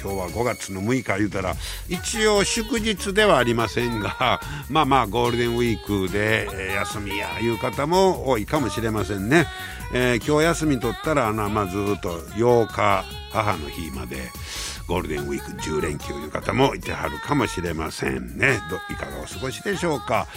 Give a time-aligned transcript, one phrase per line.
[0.00, 1.54] 今日は5月の6日言うたら
[1.88, 9.46] 一応祝日ではありませんが まあまあゴールデンウィークで、え、休みやいう方も多いかもしれませんね、
[9.92, 14.30] えー、今日休み取ったらあのまあずっと8日母の日まで
[14.86, 18.60] ゴールデンウィーク10連休いう方もいてはるかもしれませんね。
[18.70, 20.28] どいかがお過ごしでしょうか。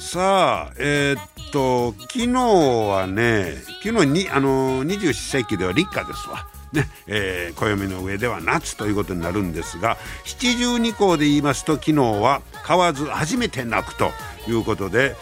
[0.00, 6.51] さあえー、っと昨日はね昨日にあの二十四節気では立夏ですわ。
[6.72, 14.10] ねえー、暦の上では夏ということになるんですが七十二項で言いますと昨日は買わず初めて泣くと
[14.48, 15.14] いうことで、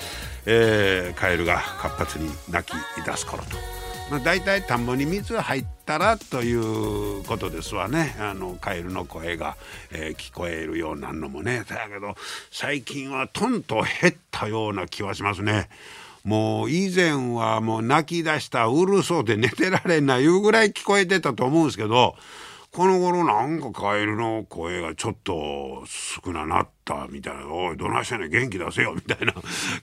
[0.46, 2.72] えー、カエルが活発に鳴き
[3.04, 3.80] 出す頃と。
[4.10, 9.56] まあ、大体田んぼに水入ったらということですわねあのカエルの声が、
[9.92, 12.16] えー、聞こえるようなのもねだけど
[12.50, 15.68] 最近はとんと減ったような気はしますね。
[16.24, 22.16] もう以前はもう泣き出したうるそうで寝てられんないうぐらい聞こえてたと思うんですけど
[22.72, 29.34] この頃なんかカエルの声がちょっと少ななったみたいな「おいどないしてんね元気出せよ」みたいな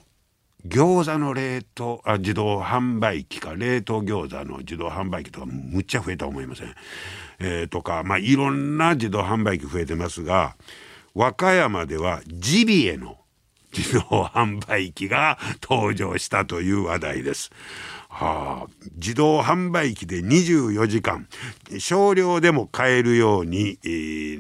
[0.66, 6.74] 餃子の冷凍あ自動販売機か冷凍餃子の自動販売機とかむっちゃ増えた思いません、
[7.40, 10.56] えー、とかまあいろんな自動販売機増えてますが
[11.14, 13.18] 和歌山ではジビエの
[13.76, 17.52] 自動販売機が登場したという話題です。
[18.10, 21.28] はあ、自動販売機で24時間
[21.78, 23.78] 少量でも買えるように、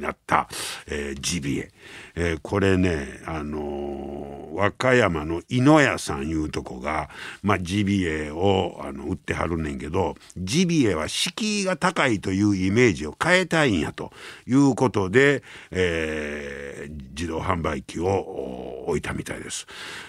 [0.01, 0.49] なった、
[0.87, 1.71] えー、ジビエ、
[2.15, 7.09] えー、これね、あの和歌山の井野屋さんいうとこが、
[7.41, 14.11] まあ、ジビエをあの売ってはるねんけどジビエは敷居が高いというイメージを変えたいんやと
[14.45, 19.65] いうことで、え自動販売機を置いたみたいです。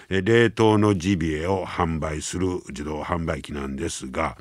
[0.09, 4.37] 冷凍のジビエを販売する自動販売機なんですが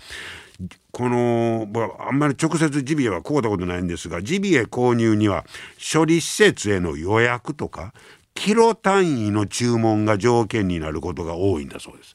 [0.90, 1.68] この
[2.00, 5.44] あんまり直接ジビエは買うたことないんですがジビエ購入には
[5.92, 7.94] 処理施設への予約とか
[8.34, 12.14] キロ単位の注文が条件になることが多いんだそうです。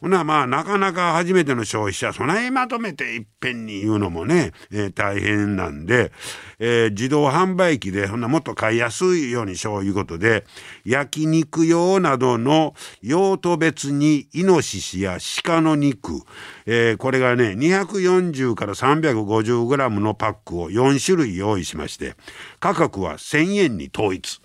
[0.00, 6.12] ほなまあなかなか初めての消費者そないまとめていっぺんに言うのもね、えー、大変なんで、
[6.60, 10.44] えー、自動販売機でほなもっと買いやすいようにしよういうことで
[10.84, 16.22] 焼肉用などの用途別にイノシシや鹿の肉、
[16.66, 22.14] えー、これがね240から 350g のパックを4種類用意しまして
[22.60, 24.40] 価格は1000円に統一。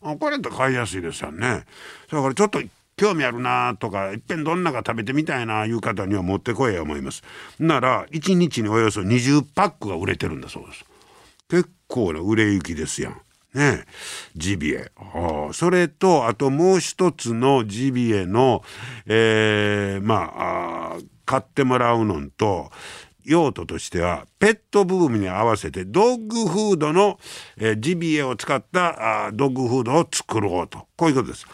[0.00, 1.64] これって買いやすいですよね。
[2.10, 2.60] だからちょっと
[2.96, 7.22] 興味あるなとかいっぺんどんなか食べてみたいないう方には持ってこいや思います。
[7.58, 10.84] なら1日におよそ20パックが売れてるんだそうです。
[11.48, 13.20] 結構な売れ行きですやん。
[13.54, 13.84] ね。
[14.36, 18.62] ジビエ、あ、それとあともう一つのジビエの、
[19.06, 22.70] えー、まあ買ってもらうのと
[23.24, 27.18] 用途としてはペットブームに合わせてドッグフードの、
[27.56, 31.46] えー、ジビエを使ったあドッグフードを作ろうとこういうことです。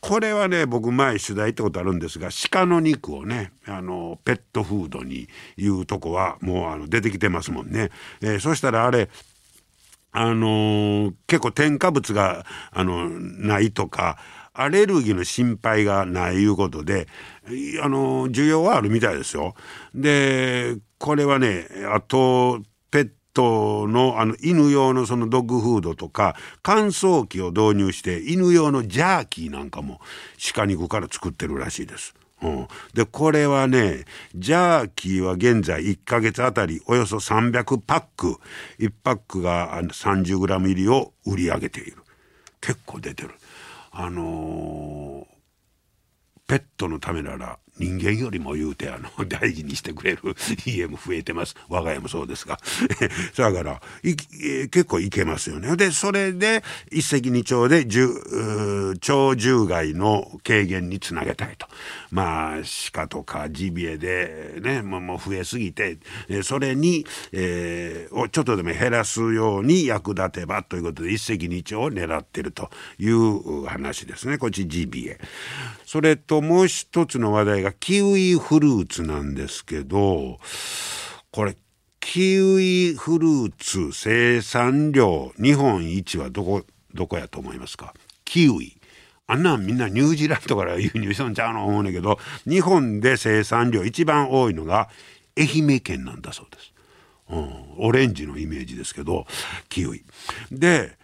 [0.00, 7.90] これはね僕前取材行ったことあるんですが鹿の肉をねあのペットフードにいうとこはもうあの出てきてますもんね。
[8.20, 9.08] えー、そしたらあれ
[10.12, 14.18] あのー、結構添加物があのないとか
[14.54, 17.08] アレルギーの心配がないいうことで
[17.82, 19.54] あの需要はあるみたいですよ。
[19.94, 30.00] でこれはねあとペットのあの犬用のそのドッグフードとか乾燥機を導入して犬用のジャーキーなんかも
[30.54, 32.14] 鹿肉から作ってるらしいです。
[32.42, 34.04] うん、でこれはね
[34.34, 38.36] ジャーキーは現在1ヶ月あたりおよそ300パック
[38.78, 41.96] 1パックが 30g 入りを売り上げている
[42.60, 43.30] 結構出てる
[43.96, 45.24] あのー、
[46.48, 50.20] ペットのためなら人間よりも言うてあの 大事にしてくれる
[50.66, 51.56] 家も増えてます。
[51.68, 52.58] 我が家もそうですが。
[53.36, 55.76] だから結構いけますよね。
[55.76, 61.66] でそれで一石二鳥で鳥獣害の軽減につなげたいと。
[62.10, 62.62] まあ
[62.92, 65.98] 鹿とかジビエでねもう増えすぎて
[66.42, 74.38] それに、えー、をちょっとでも減らすように役立てばということで一石二鳥を狙ってるという話ですね。
[74.38, 75.18] こっちジビエ。
[75.94, 80.40] それともう一つの話題がキウイフルーツなんですけど
[81.30, 81.56] これ
[82.00, 87.94] キウイフルーツ生産量日本一はどこどこやと思いますか？
[88.24, 88.76] キウイ
[89.28, 94.88] あんなんみんなニュージーランドから輸入しとんちゃうの思うねんけど日本で生産量一番多いのが
[95.38, 96.72] 愛媛県なんだそうです。
[97.30, 99.26] うん、オレンジのイメージですけど
[99.68, 100.02] キウイ。
[100.50, 100.98] で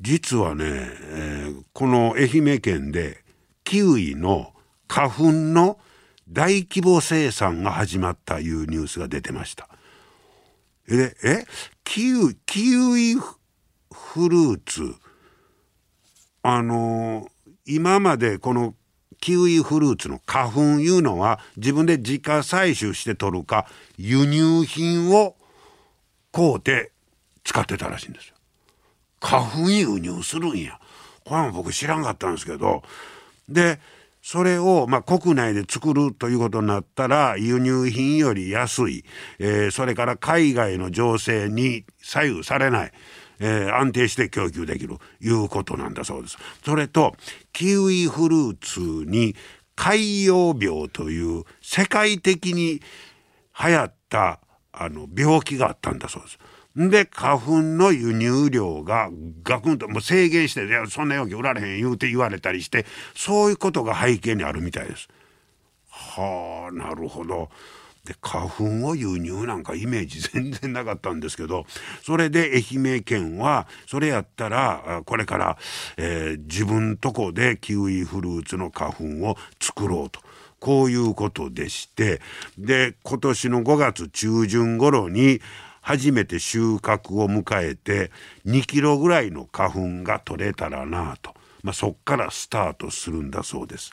[0.00, 3.25] 実はね、えー、この愛媛県で
[3.66, 4.52] キウイの
[4.86, 5.78] 花粉の
[6.28, 9.68] 大規模生産が始まったいうニュースが出てました。
[10.86, 11.44] でえ？
[11.82, 14.94] キウキウイフルーツ
[16.42, 17.26] あの
[17.66, 18.76] 今までこの
[19.20, 23.66] キウイフルーツの花粉いうのは自分で自家採取して取るか
[23.98, 25.34] 輸入品を
[26.30, 26.92] 買うて
[27.42, 28.36] 使ってたらしいんですよ。
[29.20, 30.78] 花粉輸入するんや。
[31.24, 32.84] これも僕知らんかったんですけど
[33.48, 33.80] で
[34.22, 39.04] それを、まあ、国内で作るということになったら輸入品より安い、
[39.38, 42.92] えー、それから海外の情勢に左右されない。
[43.38, 46.38] えー、安定して供給できるいうことなんだそうです。
[46.64, 47.14] それと
[47.52, 49.36] キウイフルーツに
[49.74, 52.80] 海洋病という世界的に
[53.62, 54.40] 流行った
[54.72, 56.38] あの病気があったんだそうです。
[56.76, 59.10] で花粉の輸入量が
[59.42, 62.84] ガクンともう制限して「いやそんな容器売られへん」言うて言われたりして
[63.14, 65.08] そういうことが背景にあるみたいです。
[65.90, 67.48] はあなるほど。
[68.04, 71.66] で花粉を輸入なんかイメージ全然なかったんですけど
[72.04, 75.58] それで愛媛県はそれやったらこれから、
[75.96, 80.20] えー、自分とこでキウイフルーツの花粉を作ろうと。
[80.58, 82.20] こういうことでして
[82.58, 85.40] で今年の5月中旬頃に
[85.86, 88.10] 初めて収穫を迎えて
[88.44, 93.92] 2キロぐらいの花粉が取れたらなと、まあ、そっからスタートするんだそうです。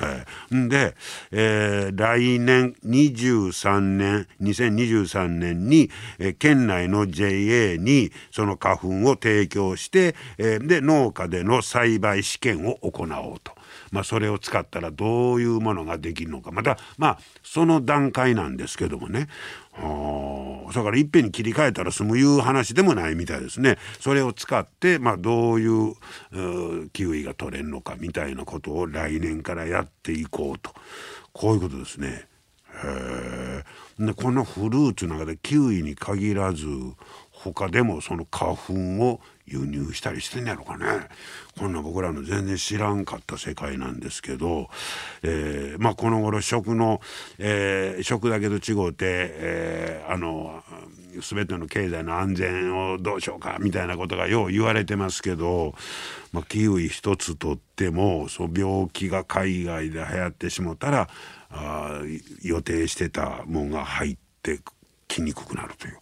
[0.00, 0.94] えー、で、
[1.32, 13.52] えー、来年23年2023年に、えー、県内の JA にその花粉を提供して、えー、で農家での栽培試験を行おうと。
[13.90, 19.28] まあ、それを使ったらどういうものができるのかまたまあその段階なんですけどもね
[19.78, 23.78] だからいっぺんに切り替えたら済むいう話でもないみたいですね。
[24.00, 30.72] それを使って、まあ、どういうキウイが取れるのかみたいなことを来年からやっていこうと
[31.32, 32.26] こういうことですね。
[32.84, 33.64] へ
[33.98, 36.66] でこのフルーツの中でキウイに限らず
[37.50, 38.72] 他でもその花粉
[39.04, 40.86] を輸入したりしてんやろかね
[41.58, 44.68] こんな僕らの全然知らんかった世界なんですけど、
[45.22, 47.00] えー、まあこの頃食の、
[47.38, 50.62] えー、食だけと違うて、えー、あの
[51.20, 55.74] 全ての経済の安全をどうしようかみたいなことがよう言われてますけど、
[56.32, 61.08] まあ、キウイ一つとってもそ病気が海外で流行ってしもたら
[61.50, 62.00] あ
[62.42, 64.60] 予定してたもんが入って
[65.08, 65.98] きにくくなるという。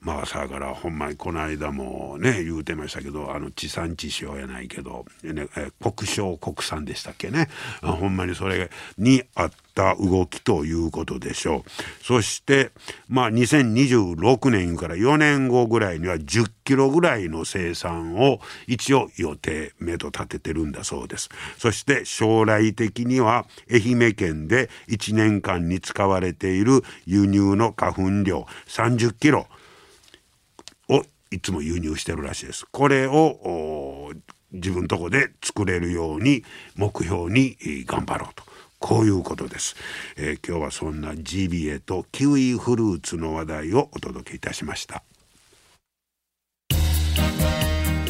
[0.00, 5.46] まあさからほんまにこの間もね言うてましたけどあの地産地消やないけど、ね、
[5.80, 7.48] 国消国産でしたっけね、
[7.82, 12.04] ほんまにそれにあった動きということでしょう。
[12.04, 12.70] そして
[13.08, 21.28] まあ2026年から4年後ぐらいには10キロぐらいの生産を一応予定目と立ててるんだそうです。
[21.58, 29.46] そして将来的には愛媛県で1年間に使われている輸入の花粉量30キロ。
[31.30, 32.66] いつも輸入してるらしいです。
[32.70, 34.12] これを
[34.52, 36.44] 自分とこで作れるように
[36.74, 37.56] 目標に
[37.86, 38.44] 頑張ろうと。
[38.80, 39.76] こういうことです、
[40.16, 45.02] えー、今日はそんなジビエとキウイフルーツの話題をお届けいたしました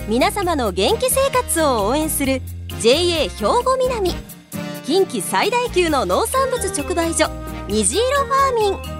[0.08, 2.40] 皆様の元気生活を応援する
[2.80, 4.14] JA 兵庫南
[4.84, 7.28] 近畿最大級の農産物直売所
[7.68, 8.99] 虹色ファーミン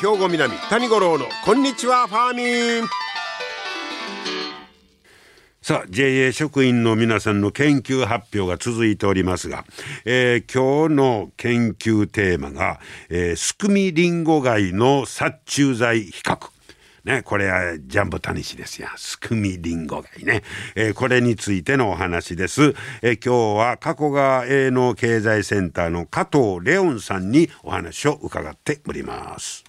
[0.00, 2.88] 兵庫南谷五郎のこんにちはファーミン
[5.60, 9.64] さあ JA 職員の皆さんの研究発表が続いておりますが、
[10.04, 12.78] えー、今日の研究テーマが、
[13.08, 16.48] えー、スクミリンゴ貝の殺虫剤比較
[17.04, 18.88] ね、これはジャンボタニシですよ。
[18.96, 20.42] スクミリンゴ貝ね。
[20.74, 22.74] えー、これについてのお話です。
[23.00, 29.67] えー、今日は加古川営農経済センターの加藤レオンさんにお話を伺っております。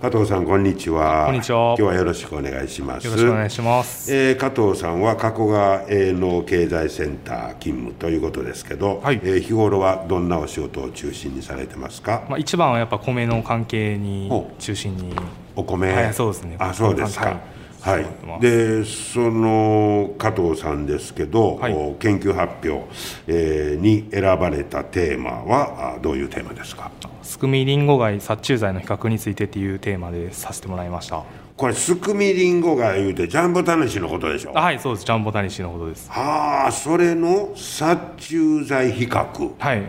[0.00, 1.26] 加藤さんこんにちは。
[1.26, 1.76] こんにちは。
[1.78, 3.06] 今日はよろしくお願いします。
[3.06, 4.10] よろしくお願いします。
[4.10, 12.24] えー、加藤さんは加古川営農経済センター勤務ということですけど、はい、えー、日頃はどんなお仕事を中心にされてますか？
[12.30, 15.14] まあ一番はやっぱ米の関係に中心に
[15.54, 17.38] お米、はい、そうですねあそうですか、
[17.80, 22.86] はい、はい、でその加藤さんですけど、はい、研究発表、
[23.26, 26.90] えー、に選ばれたテーマはどういうテーマですか？
[27.22, 31.22] スクミリンゴ貝殺虫剤の比較についてっていうテーマでさせてもらいました。
[31.56, 34.52] これスクミリンゴ貝いうてジャンボタニシのことでしょ？
[34.52, 35.06] はいそうです。
[35.06, 36.10] ジャンボタニシのことです。
[36.10, 39.52] はあそれの殺虫剤比較。
[39.58, 39.82] はい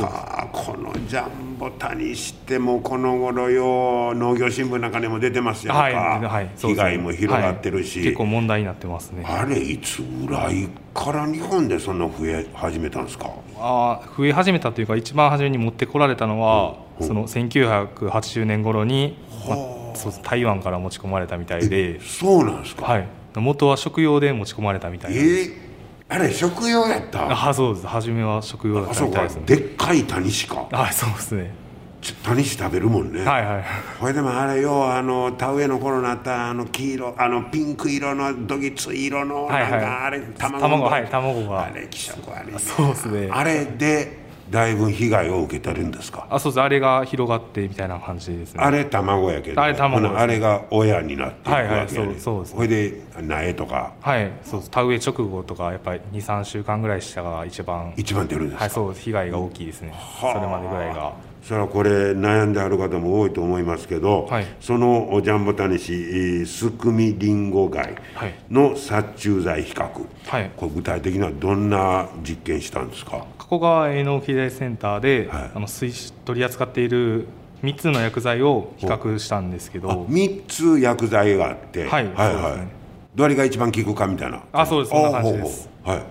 [0.00, 9.24] はあこのジャンボタにしてもこの頃よ農業新聞なんかにも出てますやんか、はいはい、被害も広がってるし、はい、結構問題になってますね。
[9.26, 13.30] あれいつぐらいから日本でそんな増え始めたんですか？
[13.58, 19.16] あ増え始めたというか一番初めに持ってこられたのは、うん、その1980年頃に、
[19.48, 22.00] まあ、そう台湾から持ち込まれたみたいで。
[22.00, 22.84] そうなんですか？
[22.84, 23.08] はい。
[23.34, 25.65] 元は食用で持ち込まれたみたいなえー
[26.08, 27.48] あれ食用やった？
[27.48, 27.86] あそうです。
[27.86, 30.68] 初めは食用だったみたいです、ね、でっかいタニシか。
[30.72, 31.52] あそうですね。
[32.22, 33.24] タニシ食べるもんね。
[33.24, 33.64] はいはい
[33.98, 41.64] これでもあれよあの田植えの頃になったあの黄色あのピンク色のどぎつい色のなんかあれ、卵卵はい卵が。
[41.64, 42.58] あれ気色悪い。
[42.60, 43.28] そうですね。
[43.32, 46.26] あれでだいぶ被害を受けてるんですか？
[46.30, 46.60] あそうです。
[46.60, 48.62] あれが広がってみたいな感じですね。
[48.62, 53.92] あれ卵やけどあれ卵、ね、あれが親になっていくわけや、ね、はいはいそうそうです、ね、れで苗とか。
[54.00, 61.12] はいそう田植え直後とかやっぱり23週間ぐらいしたが一番一番出るんですはいそう被害が大きいですね、それまでぐらいが
[61.46, 67.94] それはこれ悩んである方も多いと思いますけど、はい、そのジャンボタニシスクミリンゴ貝
[68.50, 69.88] の殺虫剤比較、
[70.26, 73.24] はい、これ具体的にはどんな実験したんですか？
[73.38, 77.28] 加古川営農機材センターで、はい、あの取り扱っている
[77.62, 80.04] 3つの薬剤を比較したんですけど。
[80.06, 82.68] 3つ薬剤があって、はい、はいはい、ね、
[83.14, 84.42] どれが一番効くかみたいな。
[84.50, 84.90] あそうです。
[84.90, 85.70] そんな感じです。
[85.84, 86.02] はい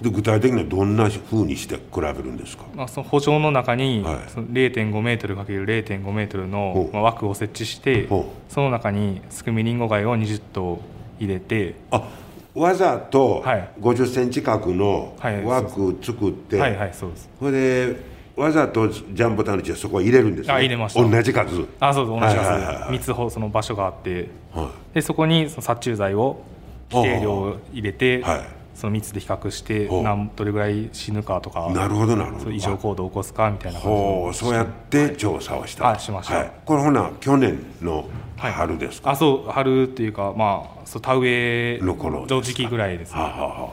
[0.00, 8.08] で具体的にはどんなふうにして比べるんですか、まあ、その補助の中に、はい、0.5メートル ×0.5 メートルの、まあ、枠を設置して
[8.48, 10.80] その中にスクミリンゴ貝を20頭
[11.18, 12.08] 入れてあ
[12.54, 13.44] わざと
[13.80, 15.14] 50センチ角の
[15.44, 17.30] 枠作って、はい、はいはいそうです。
[17.38, 21.02] それでわざとジャンボタヌチはそこは入れるんです、ね、あ入れました。
[21.06, 21.66] 同じ数？
[21.78, 26.42] あそうです同じ数、はいはい、3つその場所があって、はい、でそこにその殺虫剤を
[26.90, 32.50] 規定量を入れて、はいその密で比較して何どれぐらい死ぬかとかなるほどなるほど。
[32.50, 38.08] 異常行動を起こすかみたいな感じそうやって調査をした、はい、しました、はい、これほな去年の
[38.38, 43.20] 春ですか、はい、あそう春っていうかまあそう田植えの頃時期ぐらいですね。
[43.20, 43.70] ははは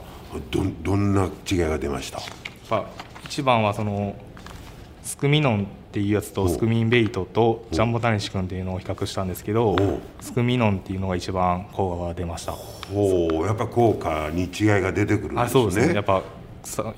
[0.52, 2.20] どどんな違いが出ました？
[2.20, 2.28] やっ
[2.70, 2.86] ぱ
[3.24, 4.14] 一番はその
[5.04, 5.68] スクミノン
[5.98, 9.76] っていうやつとスクミンベイトとジャンボタニシ君っていうのを比較したんですけど
[10.22, 12.54] スクミノンっていうのが一番効果が出ました。
[12.94, 14.50] おおやっぱ効果に違い
[14.82, 15.42] が出てくるんですね。
[15.42, 15.96] あそうですね。
[15.96, 16.22] やっぱ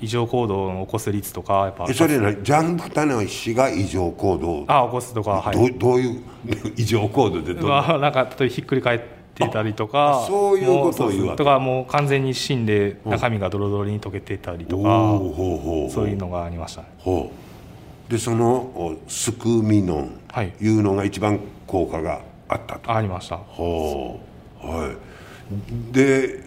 [0.02, 4.64] 異常行動を起こす率とかやっぱそれなジャンボタニシが異常行動？
[4.68, 6.22] あ起こすとか、はい、どどういう
[6.76, 9.00] 異常行動でどう、まあ、なんかひっくり返っ
[9.34, 11.38] てたりとかそういうことを言うわけ。
[11.38, 15.18] とかもう完全に死んで中身がドロドロに溶けてたりとか、
[15.90, 17.49] そういうのがありました、ね、ほう
[18.10, 20.20] でそのスクミノン
[20.60, 20.68] い。
[20.68, 23.36] うのが一番効果があったと、はい、ありました。
[23.36, 24.20] ほ
[24.62, 24.66] う。
[24.66, 24.96] はい。
[25.92, 26.40] で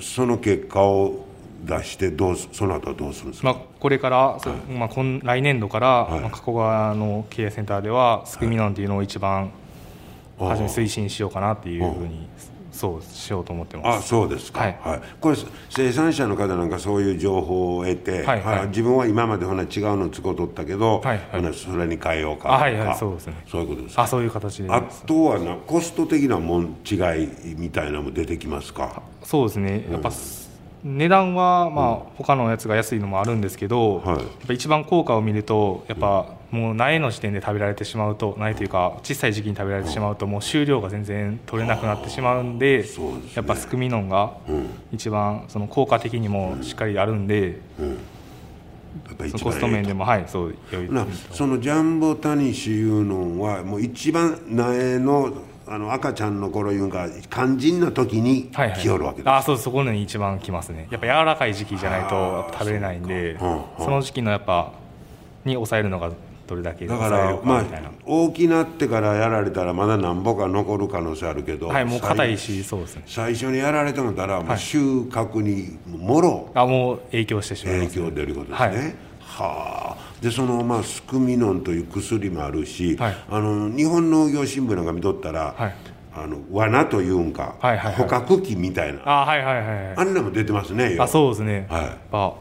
[0.00, 1.26] その結果を
[1.62, 9.50] 出してどうその後はどうするんですか、まあ、これから、はい、まあ、今来年度から、はい、まあ、加古川の経営センターではスクミノンっていうのを一番
[10.38, 12.26] 初め推進しようかなっていうふうに
[12.78, 13.98] そうしようと思ってます。
[13.98, 15.36] あそうですか、はい、はい、これ
[15.68, 23.34] 生産者の方なんかそういう情報を得て、はいはい、自分は今までほな違うの使うとったけど、はいはい、それに変えようかはいはいそうですね。
[23.48, 24.70] そういうことですあそういう形で。
[24.70, 29.02] あとはなコスト的なもん違いみたいなのも出てきますか？
[29.24, 29.86] そうですね。
[29.90, 30.14] やっぱ、うん
[30.84, 42.86] 値段はまあ他のやつが安いのもあるんですけど、はい、やっぱ一番効果を見るとやっぱもう苗の時点で食べられてしまうと苗というか小さい時期に食べられてしまうともう収量が全然取れなくなってしまうんで
[43.34, 44.34] やっぱスクミノンが
[44.92, 47.60] 一番その効果的にもしっかりあるんで。
[49.30, 50.88] そのコスト面でもはいそう良い
[51.30, 55.32] そのジャンボタニシいうのはもう一番苗の
[55.66, 60.88] あの赤ちゃんの頃いうんか肝心な時に来よるわけです、はいはい、あそうそこに一番来ますね。
[60.90, 64.72] やっぱ柔らかい時期じゃないと食べれないんでその時期のやっぱ
[65.44, 66.10] に抑えるのが
[66.48, 67.64] どれだけだからまあ
[68.06, 73.02] 大きなってからやられたらまだなんぼか残る可能性あるけどはいもう硬いしそうですね。
[73.06, 80.22] 最初にやられてもたらもう収穫にもろ、あもう影響してしまいます、ね、影響出ることですね、はあ。
[80.22, 85.74] でその、まあ、スクミノンという薬もあるし、はい、あの日本農業新聞なんか見とったら、はい、
[86.14, 89.00] あの罠というんか、はいはいはい、捕獲器みたいな。
[89.04, 92.32] あ,、はいはいはい、あんなも出てますねあそうですね、はい、あ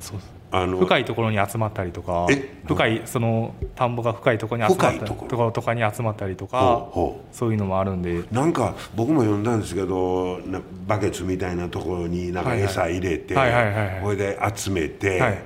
[0.00, 2.26] そうですあの深いところに集まったりとか
[2.66, 6.88] 深いその田んぼが深いところに集まったりところとかに集まったりとか
[7.32, 8.24] そういうのもあるんで。
[8.32, 10.40] なんか僕も読んだんですけど
[10.86, 13.34] バケツみたいなところになんか餌入れて
[14.02, 15.38] これで集めて、はい。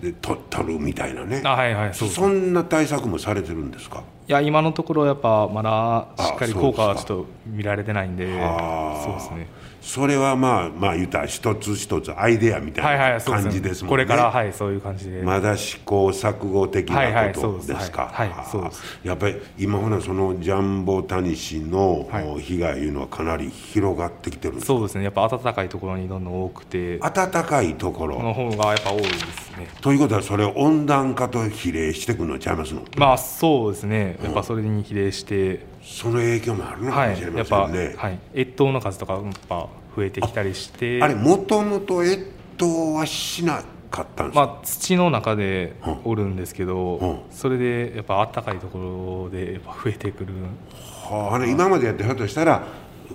[0.00, 1.42] でと取るみたいなね。
[1.44, 4.04] あ、はいはい、そそんな対策もされてるんですか？
[4.28, 9.48] いや今のところやっぱまだしっかり効果はちょっと見られてないんでそうですね
[9.80, 15.22] それはまあまあ言ったら一つ一つアイデアみたいな感じですもんね、これからはいそういう感じで。
[15.22, 18.08] まだ試行錯誤的なことですか？
[18.12, 22.06] はいやっぱり今ほらそのジャンボタニシの
[22.40, 25.04] 被害いうのはかなり広がってきてるそうですね。
[25.04, 26.98] やっぱ暖かいところにどんどん多くて。
[26.98, 28.22] 暖かいところ。
[28.22, 29.68] の方がやっぱ多いですね。
[29.80, 32.82] ということはそれ温暖化と比例してくるのちゃいますの？
[32.96, 34.18] まあそうですね。
[34.22, 41.02] やっぱそれに比例して、その影響もあるのかもしれませんね、はい、はい、越冬の数とかやっぱ増えてきたりして。
[41.02, 50.34] あれもともと越冬はしなかったんですか、まあ、土の中でおるんですけど、うん、それでやっぱ暖かいところでやっぱ増えてくる。
[50.72, 52.66] はあ、今までやってひょっとしたら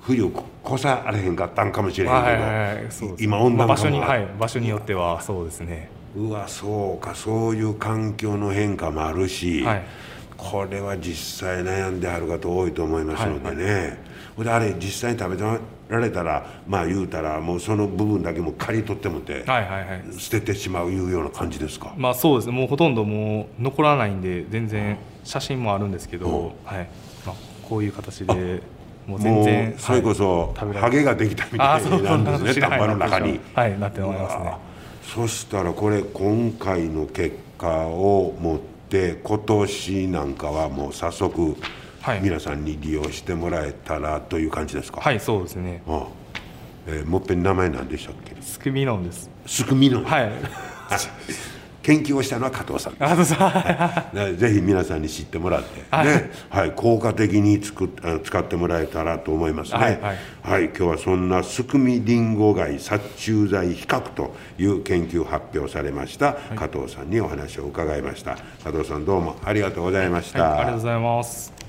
[0.01, 0.25] 冬
[0.65, 2.87] 越されへんかったんかもしれへんけど、はいはいはい、
[3.19, 9.83] 今温暖化も、まあ、場所に、はい、場所によってはそうですねうわそうかそういう環境の変化もあるし、はい、
[10.37, 14.43] これは実際悩んである方多いと思いますのでね、はいはい。
[14.43, 15.43] であれ実際に食べ
[15.89, 21.93] られたらまあ言うたらもうその部分だけも刈り取ってもて、はいはいはい、捨ててしまういうような感じですか？
[21.97, 22.53] まあそうですね。
[22.53, 26.31] もうほとんどもう残らないんで全然写真もあるんですけど、う。
[26.31, 26.87] ん、はい。
[27.25, 27.35] まあ、
[27.67, 28.61] こういう形で
[29.07, 33.39] もう全然それこそ、はい、ハゲができたみたいになるんですね田んぼの中に。
[33.53, 33.67] は。
[33.67, 34.72] いなって思いますね
[35.03, 41.55] そしたらこれ今回の結果をもって今年なんかはもう早速
[42.01, 44.99] はい、皆さんに利用してもらえたらという感じですか？
[44.99, 46.07] はいそうですね、ああ。
[46.85, 48.35] えー、もっぺん名前何でしたっけ？
[48.41, 49.29] スクミノンです。
[49.45, 50.31] スクミノンはい
[51.83, 52.93] 研究をしたのは加藤さん。
[52.93, 54.37] 加藤さん。
[54.37, 56.31] ぜひ皆さんに知ってもらって、はい、ね。
[56.49, 57.89] はい、効果的につく
[58.23, 59.79] 使ってもらえたらと思いますね。
[59.79, 60.17] はい、はい。
[60.41, 68.37] はい、今日はそんなスクミリンゴ害殺虫剤比較という研究発表されました、加藤さんにお話を伺いました。
[68.63, 71.62] 加藤さんどうもありがとうございました、ありがとうございます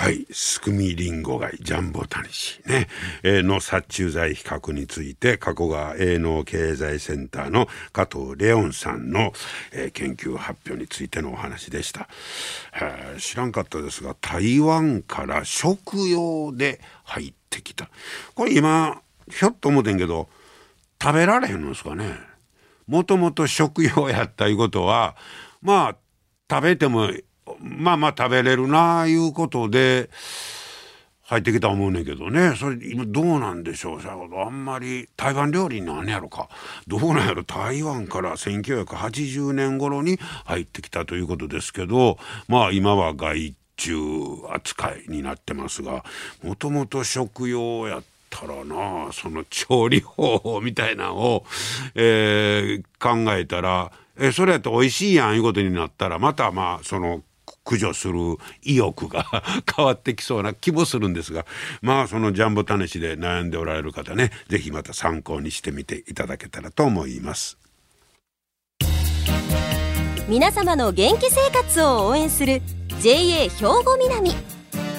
[0.00, 2.86] はい、スクミリンゴ貝ジャンボタニシね、
[3.24, 9.32] えー、の殺虫剤比較について加古川営農経済センターの加藤レオンさんの、
[9.72, 12.08] えー、研究発表についてのお話でした、
[12.80, 17.90] えー、知らんかったですが台湾から食用で入ってきた。
[18.36, 20.28] これ今ひょっと思ってんけど
[21.02, 22.20] 食べられへんのですかね。
[22.86, 25.16] もともと食用やったいうことは
[25.60, 25.96] まあ
[26.48, 27.10] 食べても
[27.60, 30.10] まあまあ食べれるなあいうことで
[31.24, 32.54] 入ってきた思うねんけどね。
[32.56, 34.00] それ今どうなんでしょう？
[34.00, 36.48] あんまり台湾料理なんやろか？
[36.86, 37.44] どうなんやろ？
[37.44, 43.94] 台湾から1980年頃に入ってきたということですけどまあ今は外注
[44.50, 46.02] 扱いになってますが
[46.42, 51.44] もともと食用やったらなその調理方法みたいなのを、
[51.94, 57.22] えー、考えたらえそれやと美味しいやんいうことになったらまたまあその
[57.68, 58.14] 駆除する
[58.62, 59.26] 意欲が
[59.76, 61.44] 変わってきそうな気もするんですが
[61.82, 67.58] まあそのジャンボ試しで悩んでおられる方ね是非また参考にしてみていただけたらと思います。
[70.28, 72.60] 皆様の元気生活を応援する
[73.00, 74.30] JA 兵庫南。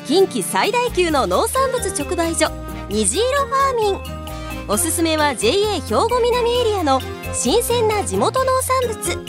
[0.08, 2.50] 近畿最大級の農産物直売所
[2.90, 4.68] 虹色ファーミン。
[4.68, 7.00] おすすめは JA 兵庫南エリアの
[7.32, 9.29] 新鮮な地元農産物。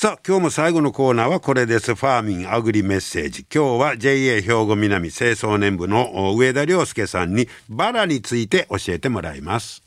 [0.00, 1.96] さあ今日も最後のコーナーはこれです。
[1.96, 3.44] ファーミンアグリメッセージ。
[3.52, 9.82] 今日は JA 兵庫南清掃年部の上田亮介さんにバラについて教えてもらいます。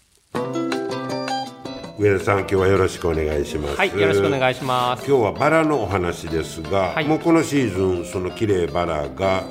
[1.98, 3.78] 上田さん今日はよろしくお願いします。
[3.78, 5.06] はいよろしくお願いします。
[5.08, 9.46] 今日はバラのお話ですが、はい、もうこのシーズンその綺麗バラが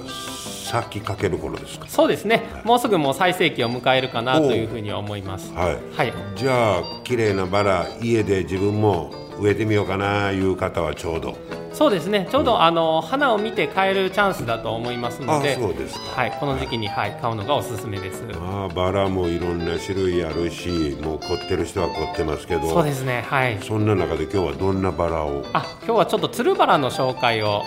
[0.71, 1.89] 咲きかける頃ですか？
[1.89, 5.55] そうですね、はい、もうすぐもう最盛期を迎えるかなというふうに思います。
[5.55, 9.11] はい、はい、じゃあ綺麗なバラ家で自分も
[9.41, 11.37] 植えてみようかないう方はちょうど。
[11.73, 12.29] そうですね。
[12.31, 18.23] ちょうど、うん、あの花を見て買えるチャンスだと思いますのでそうですはい、この時期に、はい、買うのがおすすめです。
[18.35, 23.59] あバラもいろんな種類あるしもう凝ってる人は凝ってますけどそうですねはい。
[23.63, 25.45] そんな中で今日はどんなバラを？
[25.53, 27.63] あ今日はちょっとつるバラの紹介を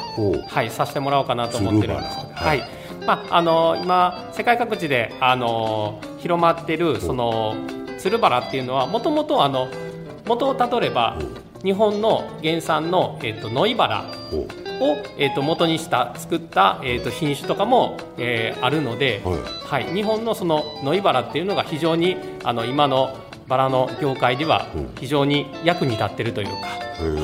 [0.48, 2.18] はいさせてもらおうかなと思ってるんです。
[2.18, 2.70] はい、はい。
[3.08, 7.56] まあ、あの今世界各地であの広まってるその
[7.98, 9.68] つるバラっていうのはもともとあの
[10.26, 11.18] 元をたどれば
[11.64, 24.68] 日本の原産の、えーと、ノイバラを、えーと、元にした作った、えーと、品種とかも、えー、あるので、はい、はい、日本のそのノイバラっていうのが非常にあの今のバラの業界では
[25.00, 26.54] 非常に役に立ってるというか。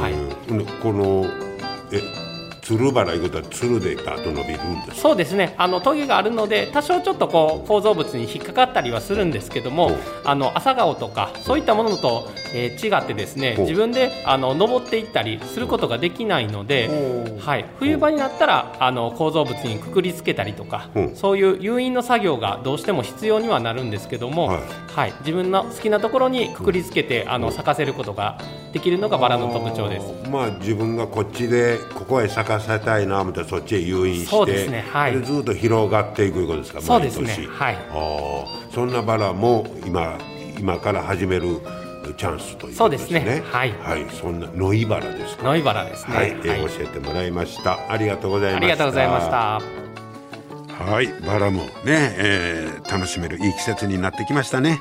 [0.02, 0.14] はい、
[0.82, 1.26] この
[1.92, 2.29] え
[2.70, 5.56] つるバラいうことはつるでガーッと伸びるんですそうですね。
[5.58, 24.62] あのトゲがあるので多少ちょっとこう構造物に引っかかったりはするんですけどもあの朝顔とかそういったものと、えー、違ってですね自分であの登っていったりすることができないので、はい、冬場になったらあの構造物にくくりつけたりとかそういう誘引の作業がどうしても必要にはなるんですけども、はい、
[24.96, 28.38] はい、自分の好きなところにくくりつけてあの咲かせることが
[28.74, 30.30] できるのがバラの特徴です。
[30.30, 40.18] まあ自分がこっちでここへ咲かせたいな思ったらそっちへ誘引してそうですね、はい、ずっと広がっていくいうことですかそうですねはいあそんなバラも今
[40.58, 41.60] 今から始める
[42.18, 43.20] チャンスということですね。
[43.20, 43.44] そうですね。
[43.52, 43.74] はい。
[43.74, 44.06] はい。
[44.10, 45.44] そんなノイバラですか。
[45.44, 46.16] ノイバラですね。
[46.16, 46.32] はい。
[46.32, 47.92] はい、教えてもらいました。
[47.92, 48.66] ありがとうございました。
[48.66, 49.62] ありがとうございました。
[50.84, 51.08] はい。
[51.26, 51.70] バラもね、
[52.18, 54.80] えー、楽しめるいい季節になってきましたね。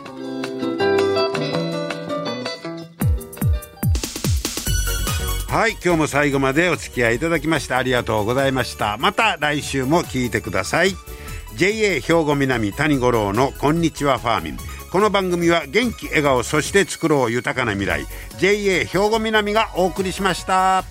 [5.49, 8.99] はい今日も最後までお付き合いいただきましてありがとうございました。
[8.99, 10.95] また来週も聞いてください。
[11.57, 14.59] JA 兵庫南谷五郎のこんにちはファーミン。
[14.93, 18.07] この番組は元気笑顔そして作ろう豊かな未来。
[18.39, 20.85] JA 兵庫南がお送りしました。